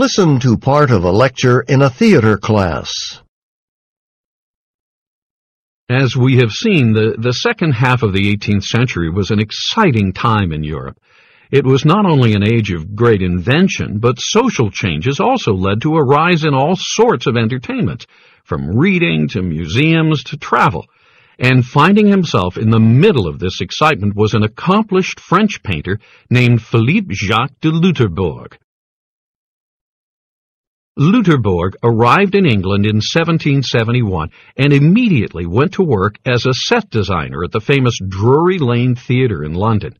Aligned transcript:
Listen 0.00 0.38
to 0.38 0.56
part 0.56 0.92
of 0.92 1.02
a 1.02 1.10
lecture 1.10 1.62
in 1.62 1.82
a 1.82 1.90
theater 1.90 2.38
class. 2.38 2.88
As 5.90 6.14
we 6.16 6.36
have 6.36 6.52
seen, 6.52 6.92
the, 6.92 7.16
the 7.18 7.32
second 7.32 7.72
half 7.72 8.04
of 8.04 8.12
the 8.12 8.36
18th 8.36 8.62
century 8.62 9.10
was 9.10 9.32
an 9.32 9.40
exciting 9.40 10.12
time 10.12 10.52
in 10.52 10.62
Europe. 10.62 11.00
It 11.50 11.66
was 11.66 11.84
not 11.84 12.06
only 12.06 12.34
an 12.34 12.44
age 12.44 12.70
of 12.70 12.94
great 12.94 13.22
invention, 13.22 13.98
but 13.98 14.20
social 14.20 14.70
changes 14.70 15.18
also 15.18 15.52
led 15.52 15.80
to 15.82 15.96
a 15.96 16.04
rise 16.04 16.44
in 16.44 16.54
all 16.54 16.76
sorts 16.76 17.26
of 17.26 17.36
entertainment, 17.36 18.06
from 18.44 18.78
reading 18.78 19.26
to 19.30 19.42
museums 19.42 20.22
to 20.24 20.36
travel. 20.36 20.86
And 21.40 21.66
finding 21.66 22.06
himself 22.06 22.56
in 22.56 22.70
the 22.70 22.78
middle 22.78 23.26
of 23.26 23.40
this 23.40 23.60
excitement 23.60 24.14
was 24.14 24.34
an 24.34 24.44
accomplished 24.44 25.18
French 25.18 25.60
painter 25.64 25.98
named 26.30 26.62
Philippe 26.62 27.12
Jacques 27.14 27.58
de 27.60 27.72
Loutherbourg. 27.72 28.58
Loutherbourg 30.98 31.74
arrived 31.84 32.34
in 32.34 32.44
England 32.44 32.84
in 32.84 32.96
1771 32.96 34.30
and 34.56 34.72
immediately 34.72 35.46
went 35.46 35.74
to 35.74 35.84
work 35.84 36.18
as 36.26 36.44
a 36.44 36.52
set 36.52 36.90
designer 36.90 37.44
at 37.44 37.52
the 37.52 37.60
famous 37.60 37.94
Drury 38.08 38.58
Lane 38.58 38.96
Theatre 38.96 39.44
in 39.44 39.54
London. 39.54 39.96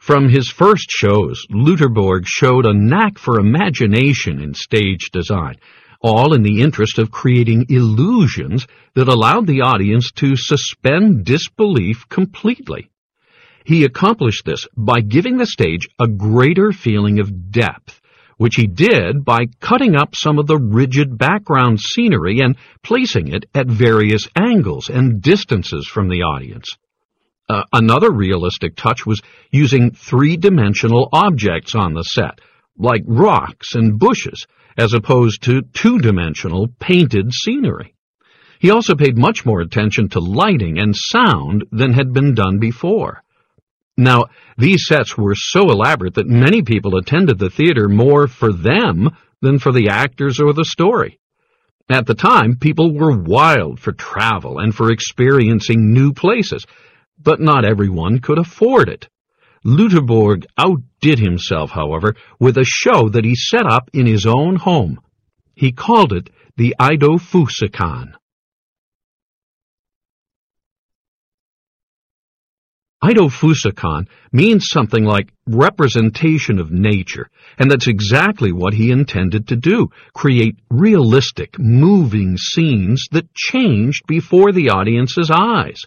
From 0.00 0.28
his 0.28 0.48
first 0.48 0.90
shows, 0.90 1.46
Loutherbourg 1.52 2.24
showed 2.26 2.66
a 2.66 2.74
knack 2.74 3.16
for 3.16 3.38
imagination 3.38 4.40
in 4.40 4.54
stage 4.54 5.10
design, 5.12 5.54
all 6.00 6.34
in 6.34 6.42
the 6.42 6.62
interest 6.62 6.98
of 6.98 7.12
creating 7.12 7.66
illusions 7.68 8.66
that 8.94 9.06
allowed 9.06 9.46
the 9.46 9.60
audience 9.60 10.10
to 10.16 10.34
suspend 10.34 11.26
disbelief 11.26 12.08
completely. 12.08 12.90
He 13.64 13.84
accomplished 13.84 14.44
this 14.44 14.66
by 14.76 14.98
giving 15.00 15.36
the 15.36 15.46
stage 15.46 15.86
a 16.00 16.08
greater 16.08 16.72
feeling 16.72 17.20
of 17.20 17.52
depth 17.52 18.00
which 18.38 18.54
he 18.56 18.66
did 18.66 19.24
by 19.24 19.40
cutting 19.60 19.94
up 19.94 20.14
some 20.14 20.38
of 20.38 20.46
the 20.46 20.56
rigid 20.56 21.18
background 21.18 21.78
scenery 21.78 22.40
and 22.40 22.56
placing 22.82 23.28
it 23.28 23.44
at 23.54 23.66
various 23.66 24.26
angles 24.34 24.88
and 24.88 25.20
distances 25.20 25.86
from 25.86 26.08
the 26.08 26.22
audience. 26.22 26.68
Uh, 27.48 27.62
another 27.72 28.10
realistic 28.10 28.76
touch 28.76 29.04
was 29.04 29.20
using 29.50 29.90
three-dimensional 29.90 31.08
objects 31.12 31.74
on 31.74 31.94
the 31.94 32.02
set, 32.02 32.40
like 32.76 33.02
rocks 33.06 33.74
and 33.74 33.98
bushes, 33.98 34.46
as 34.76 34.94
opposed 34.94 35.42
to 35.42 35.62
two-dimensional 35.72 36.68
painted 36.78 37.32
scenery. 37.32 37.94
He 38.60 38.70
also 38.70 38.94
paid 38.94 39.16
much 39.16 39.44
more 39.44 39.60
attention 39.60 40.08
to 40.10 40.20
lighting 40.20 40.78
and 40.78 40.94
sound 40.94 41.64
than 41.72 41.92
had 41.92 42.12
been 42.12 42.34
done 42.34 42.58
before. 42.58 43.22
Now, 43.98 44.26
these 44.56 44.86
sets 44.86 45.18
were 45.18 45.34
so 45.34 45.70
elaborate 45.70 46.14
that 46.14 46.28
many 46.28 46.62
people 46.62 46.96
attended 46.96 47.38
the 47.38 47.50
theater 47.50 47.88
more 47.88 48.28
for 48.28 48.52
them 48.52 49.10
than 49.42 49.58
for 49.58 49.72
the 49.72 49.88
actors 49.88 50.38
or 50.38 50.52
the 50.52 50.64
story. 50.64 51.18
At 51.90 52.06
the 52.06 52.14
time, 52.14 52.56
people 52.56 52.94
were 52.94 53.20
wild 53.20 53.80
for 53.80 53.90
travel 53.90 54.60
and 54.60 54.72
for 54.72 54.92
experiencing 54.92 55.92
new 55.92 56.12
places, 56.12 56.64
but 57.20 57.40
not 57.40 57.64
everyone 57.64 58.20
could 58.20 58.38
afford 58.38 58.88
it. 58.88 59.08
Loutherbourg 59.64 60.44
outdid 60.56 61.18
himself, 61.18 61.72
however, 61.72 62.14
with 62.38 62.56
a 62.56 62.64
show 62.64 63.08
that 63.08 63.24
he 63.24 63.34
set 63.34 63.66
up 63.66 63.90
in 63.92 64.06
his 64.06 64.26
own 64.26 64.54
home. 64.56 65.00
He 65.56 65.72
called 65.72 66.12
it 66.12 66.30
the 66.56 66.76
Eidophusikon. 66.78 68.12
Eidophusikon 73.02 74.08
means 74.32 74.68
something 74.68 75.04
like 75.04 75.32
representation 75.46 76.58
of 76.58 76.72
nature, 76.72 77.30
and 77.56 77.70
that's 77.70 77.86
exactly 77.86 78.50
what 78.50 78.74
he 78.74 78.90
intended 78.90 79.46
to 79.48 79.56
do, 79.56 79.88
create 80.14 80.58
realistic, 80.68 81.58
moving 81.60 82.36
scenes 82.36 83.06
that 83.12 83.32
changed 83.34 84.02
before 84.08 84.50
the 84.50 84.70
audience's 84.70 85.30
eyes. 85.32 85.80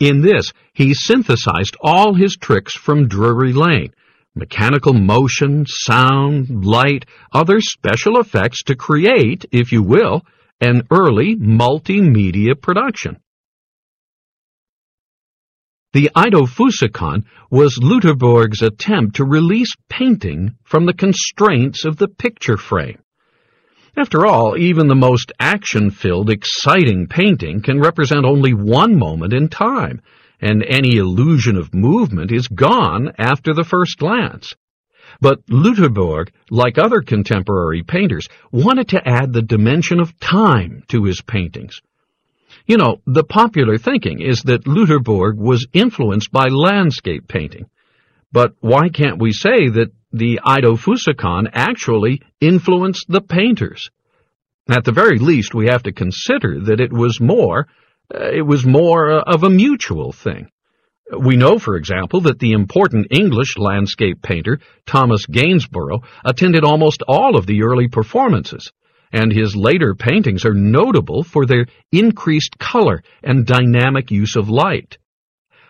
In 0.00 0.22
this, 0.22 0.52
he 0.72 0.94
synthesized 0.94 1.76
all 1.82 2.14
his 2.14 2.36
tricks 2.36 2.74
from 2.74 3.08
Drury 3.08 3.52
Lane, 3.52 3.92
mechanical 4.34 4.94
motion, 4.94 5.64
sound, 5.66 6.64
light, 6.64 7.04
other 7.32 7.60
special 7.60 8.18
effects 8.20 8.62
to 8.64 8.74
create, 8.74 9.44
if 9.52 9.70
you 9.70 9.82
will, 9.82 10.22
an 10.60 10.82
early 10.90 11.36
multimedia 11.36 12.58
production. 12.60 13.18
The 15.92 16.10
Eidophusikon 16.14 17.24
was 17.50 17.78
Loutherbourg's 17.78 18.60
attempt 18.60 19.16
to 19.16 19.24
release 19.24 19.74
painting 19.88 20.56
from 20.64 20.84
the 20.84 20.92
constraints 20.92 21.84
of 21.84 21.96
the 21.96 22.08
picture 22.08 22.56
frame. 22.56 22.98
After 23.96 24.26
all, 24.26 24.58
even 24.58 24.88
the 24.88 24.94
most 24.94 25.32
action-filled, 25.40 26.28
exciting 26.28 27.06
painting 27.06 27.62
can 27.62 27.80
represent 27.80 28.26
only 28.26 28.52
one 28.52 28.98
moment 28.98 29.32
in 29.32 29.48
time, 29.48 30.02
and 30.38 30.62
any 30.62 30.96
illusion 30.96 31.56
of 31.56 31.72
movement 31.72 32.30
is 32.30 32.46
gone 32.48 33.12
after 33.16 33.54
the 33.54 33.64
first 33.64 33.96
glance. 33.96 34.52
But 35.20 35.46
Loutherbourg, 35.46 36.28
like 36.50 36.76
other 36.76 37.00
contemporary 37.00 37.82
painters, 37.82 38.28
wanted 38.52 38.88
to 38.88 39.08
add 39.08 39.32
the 39.32 39.40
dimension 39.40 39.98
of 39.98 40.18
time 40.20 40.82
to 40.88 41.04
his 41.04 41.22
paintings. 41.22 41.80
You 42.66 42.78
know, 42.78 43.00
the 43.06 43.22
popular 43.22 43.78
thinking 43.78 44.20
is 44.20 44.42
that 44.42 44.64
Loutherbourg 44.64 45.36
was 45.36 45.68
influenced 45.72 46.32
by 46.32 46.48
landscape 46.48 47.28
painting. 47.28 47.66
But 48.32 48.54
why 48.58 48.88
can't 48.88 49.20
we 49.20 49.30
say 49.30 49.68
that 49.68 49.92
the 50.12 50.40
Ido 50.44 50.74
Eidophusikon 50.74 51.50
actually 51.52 52.22
influenced 52.40 53.06
the 53.08 53.20
painters? 53.20 53.88
At 54.68 54.84
the 54.84 54.90
very 54.90 55.18
least, 55.18 55.54
we 55.54 55.68
have 55.68 55.84
to 55.84 55.92
consider 55.92 56.60
that 56.62 56.80
it 56.80 56.92
was 56.92 57.20
more, 57.20 57.68
uh, 58.12 58.30
it 58.32 58.44
was 58.44 58.66
more 58.66 59.12
uh, 59.12 59.22
of 59.24 59.44
a 59.44 59.50
mutual 59.50 60.10
thing. 60.10 60.48
We 61.16 61.36
know, 61.36 61.60
for 61.60 61.76
example, 61.76 62.22
that 62.22 62.40
the 62.40 62.50
important 62.50 63.06
English 63.12 63.56
landscape 63.56 64.22
painter 64.22 64.58
Thomas 64.86 65.24
Gainsborough 65.26 66.00
attended 66.24 66.64
almost 66.64 67.04
all 67.06 67.36
of 67.36 67.46
the 67.46 67.62
early 67.62 67.86
performances 67.86 68.72
and 69.12 69.32
his 69.32 69.56
later 69.56 69.94
paintings 69.94 70.44
are 70.44 70.54
notable 70.54 71.22
for 71.22 71.46
their 71.46 71.66
increased 71.92 72.58
color 72.58 73.02
and 73.22 73.46
dynamic 73.46 74.10
use 74.10 74.36
of 74.36 74.48
light. 74.48 74.98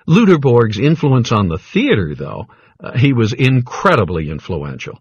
Loutherbourg's 0.09 0.79
influence 0.79 1.33
on 1.33 1.49
the 1.49 1.59
theater, 1.59 2.15
though, 2.15 2.47
uh, 2.79 2.97
he 2.97 3.13
was 3.13 3.33
incredibly 3.33 4.31
influential. 4.31 5.01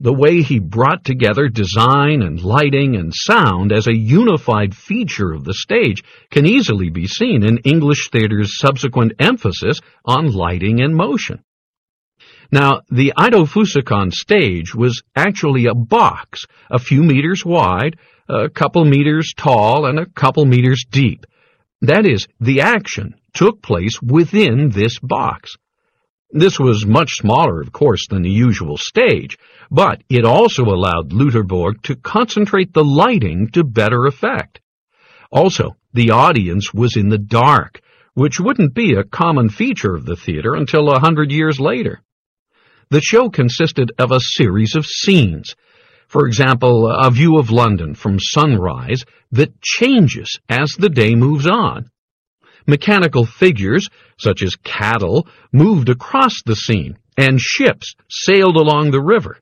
The 0.00 0.12
way 0.12 0.42
he 0.42 0.58
brought 0.58 1.04
together 1.04 1.48
design 1.48 2.20
and 2.20 2.42
lighting 2.42 2.96
and 2.96 3.14
sound 3.14 3.72
as 3.72 3.86
a 3.86 3.96
unified 3.96 4.74
feature 4.74 5.32
of 5.32 5.44
the 5.44 5.54
stage 5.54 6.02
can 6.30 6.44
easily 6.44 6.90
be 6.90 7.06
seen 7.06 7.42
in 7.42 7.58
English 7.58 8.10
theater's 8.10 8.58
subsequent 8.58 9.14
emphasis 9.18 9.80
on 10.04 10.32
lighting 10.32 10.82
and 10.82 10.94
motion. 10.94 11.42
Now, 12.50 12.82
the 12.90 13.12
Eidophusikon 13.16 14.12
stage 14.12 14.74
was 14.74 15.02
actually 15.14 15.66
a 15.66 15.74
box, 15.74 16.46
a 16.70 16.78
few 16.78 17.02
meters 17.02 17.44
wide, 17.44 17.98
a 18.28 18.48
couple 18.48 18.84
meters 18.84 19.32
tall, 19.36 19.86
and 19.86 19.98
a 19.98 20.06
couple 20.06 20.44
meters 20.44 20.84
deep. 20.90 21.26
That 21.82 22.06
is, 22.06 22.26
the 22.40 22.60
action 22.60 23.14
took 23.34 23.62
place 23.62 24.00
within 24.00 24.70
this 24.70 24.98
box. 24.98 25.56
This 26.30 26.58
was 26.58 26.86
much 26.86 27.12
smaller, 27.14 27.60
of 27.60 27.72
course, 27.72 28.08
than 28.08 28.22
the 28.22 28.30
usual 28.30 28.76
stage, 28.76 29.38
but 29.70 30.02
it 30.08 30.24
also 30.24 30.64
allowed 30.64 31.10
Loutherbourg 31.10 31.82
to 31.82 31.96
concentrate 31.96 32.72
the 32.72 32.84
lighting 32.84 33.48
to 33.52 33.62
better 33.62 34.06
effect. 34.06 34.60
Also, 35.30 35.76
the 35.92 36.10
audience 36.10 36.74
was 36.74 36.96
in 36.96 37.08
the 37.08 37.18
dark, 37.18 37.80
which 38.14 38.40
wouldn't 38.40 38.74
be 38.74 38.94
a 38.94 39.04
common 39.04 39.48
feature 39.48 39.94
of 39.94 40.04
the 40.04 40.16
theater 40.16 40.54
until 40.54 40.90
a 40.90 40.98
hundred 40.98 41.30
years 41.30 41.60
later. 41.60 42.02
The 42.88 43.00
show 43.00 43.30
consisted 43.30 43.90
of 43.98 44.12
a 44.12 44.20
series 44.20 44.76
of 44.76 44.86
scenes. 44.86 45.56
For 46.06 46.28
example, 46.28 46.88
a 46.88 47.10
view 47.10 47.36
of 47.36 47.50
London 47.50 47.96
from 47.96 48.20
sunrise 48.20 49.04
that 49.32 49.60
changes 49.60 50.38
as 50.48 50.70
the 50.78 50.88
day 50.88 51.16
moves 51.16 51.48
on. 51.48 51.90
Mechanical 52.64 53.26
figures, 53.26 53.88
such 54.20 54.40
as 54.42 54.54
cattle, 54.62 55.26
moved 55.52 55.88
across 55.88 56.34
the 56.44 56.54
scene, 56.54 56.96
and 57.16 57.40
ships 57.40 57.96
sailed 58.08 58.56
along 58.56 58.92
the 58.92 59.02
river. 59.02 59.40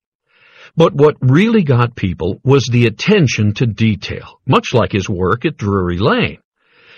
But 0.75 0.95
what 0.95 1.17
really 1.21 1.65
got 1.65 1.95
people 1.95 2.41
was 2.45 2.65
the 2.65 2.87
attention 2.87 3.53
to 3.55 3.67
detail, 3.67 4.41
much 4.47 4.73
like 4.73 4.93
his 4.93 5.09
work 5.09 5.45
at 5.45 5.59
Drury 5.59 5.99
Lane. 5.99 6.39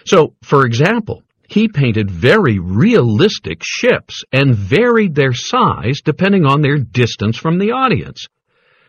So, 0.07 0.35
for 0.45 0.65
example, 0.65 1.25
he 1.49 1.69
painted 1.69 2.11
very 2.11 2.59
realistic 2.59 3.63
ships 3.63 4.25
and 4.33 4.55
varied 4.55 5.15
their 5.15 5.33
size 5.33 6.01
depending 6.05 6.45
on 6.45 6.61
their 6.61 6.79
distance 6.79 7.37
from 7.37 7.59
the 7.59 7.73
audience. 7.73 8.27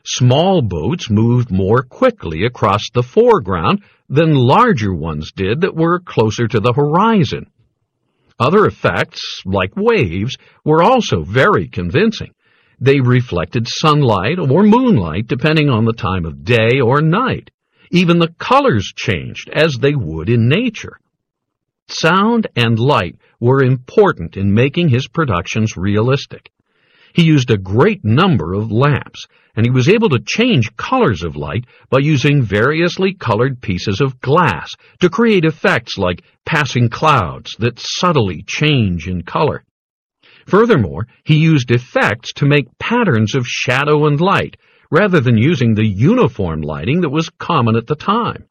Small 0.06 0.62
boats 0.62 1.10
moved 1.10 1.52
more 1.52 1.84
quickly 1.84 2.46
across 2.46 2.90
the 2.94 3.04
foreground 3.04 3.84
than 4.10 4.34
larger 4.34 4.94
ones 4.94 5.32
did 5.36 5.62
that 5.62 5.76
were 5.76 6.00
closer 6.00 6.48
to 6.48 6.60
the 6.60 6.74
horizon. 6.74 7.46
Other 8.40 8.66
effects, 8.66 9.42
like 9.46 9.76
waves, 9.76 10.38
were 10.64 10.82
also 10.82 11.24
very 11.24 11.68
convincing. 11.68 12.32
They 12.80 13.02
reflected 13.02 13.68
sunlight 13.68 14.38
or 14.40 14.64
moonlight 14.64 15.28
depending 15.28 15.70
on 15.70 15.86
the 15.86 15.94
time 15.94 16.26
of 16.26 16.44
day 16.44 16.80
or 16.80 17.02
night. 17.02 17.50
Even 17.92 18.20
the 18.20 18.34
colors 18.40 18.94
changed 18.96 19.50
as 19.50 19.74
they 19.74 19.96
would 19.96 20.30
in 20.30 20.48
nature. 20.48 21.00
Sound 21.90 22.48
and 22.56 22.78
light 22.78 23.16
were 23.40 23.64
important 23.64 24.36
in 24.36 24.54
making 24.54 24.90
his 24.90 25.08
productions 25.08 25.78
realistic. 25.78 26.52
He 27.14 27.24
used 27.24 27.50
a 27.50 27.58
great 27.58 28.04
number 28.04 28.54
of 28.54 28.72
lamps, 28.72 29.26
and 29.56 29.66
he 29.66 29.72
was 29.72 29.88
able 29.88 30.10
to 30.10 30.20
change 30.20 30.76
colors 30.76 31.24
of 31.24 31.38
light 31.38 31.66
by 31.90 32.00
using 32.00 32.44
variously 32.44 33.14
colored 33.14 33.62
pieces 33.62 34.02
of 34.02 34.20
glass 34.20 34.76
to 35.00 35.10
create 35.10 35.46
effects 35.46 35.98
like 35.98 36.24
passing 36.46 36.90
clouds 36.90 37.56
that 37.60 37.80
subtly 37.80 38.44
change 38.46 39.08
in 39.08 39.24
color. 39.24 39.64
Furthermore, 40.46 41.08
he 41.24 41.38
used 41.38 41.72
effects 41.72 42.34
to 42.34 42.46
make 42.46 42.78
patterns 42.80 43.34
of 43.34 43.48
shadow 43.48 44.08
and 44.08 44.20
light, 44.20 44.58
rather 44.92 45.20
than 45.20 45.38
using 45.38 45.74
the 45.74 45.88
uniform 45.88 46.62
lighting 46.62 47.02
that 47.02 47.10
was 47.10 47.30
common 47.40 47.76
at 47.76 47.88
the 47.88 47.96
time. 47.96 48.46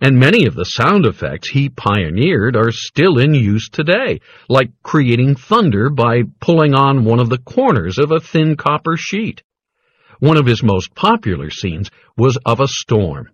And 0.00 0.18
many 0.18 0.46
of 0.46 0.54
the 0.54 0.64
sound 0.64 1.06
effects 1.06 1.48
he 1.48 1.68
pioneered 1.68 2.56
are 2.56 2.70
still 2.70 3.18
in 3.18 3.34
use 3.34 3.68
today, 3.68 4.20
like 4.48 4.70
creating 4.82 5.34
thunder 5.34 5.90
by 5.90 6.22
pulling 6.40 6.74
on 6.74 7.04
one 7.04 7.18
of 7.18 7.28
the 7.28 7.38
corners 7.38 7.98
of 7.98 8.12
a 8.12 8.20
thin 8.20 8.56
copper 8.56 8.96
sheet. 8.96 9.42
One 10.20 10.36
of 10.36 10.46
his 10.46 10.62
most 10.62 10.94
popular 10.94 11.50
scenes 11.50 11.90
was 12.16 12.38
of 12.44 12.60
a 12.60 12.68
storm. 12.68 13.30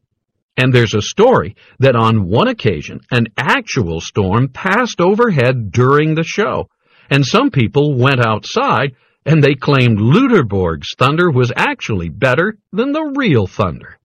And 0.57 0.73
there's 0.73 0.95
a 0.95 1.03
story 1.03 1.57
that 1.81 1.97
on 1.97 2.29
one 2.29 2.49
occasion 2.49 3.01
an 3.11 3.27
actual 3.37 4.01
storm 4.01 4.49
passed 4.49 5.01
overhead 5.01 5.73
during 5.73 6.15
the 6.15 6.23
show, 6.23 6.69
and 7.11 7.27
some 7.27 7.51
people 7.51 7.95
went 7.95 8.25
outside 8.25 8.95
and 9.27 9.43
they 9.43 9.55
claimed 9.55 9.99
Loutherbourg's 9.99 10.95
thunder 10.99 11.31
was 11.31 11.53
actually 11.57 12.11
better 12.11 12.59
than 12.73 12.93
the 12.93 13.13
real 13.17 13.47
thunder. 13.47 13.99